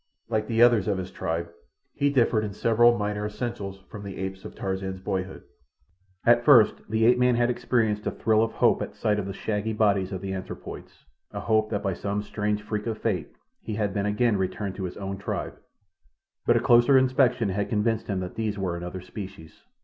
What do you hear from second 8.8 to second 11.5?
at sight of the shaggy bodies of the anthropoids—a